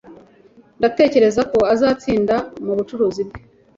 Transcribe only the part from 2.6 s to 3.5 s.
mubucuruzi bwe